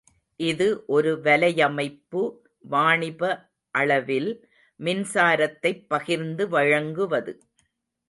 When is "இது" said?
0.39-0.67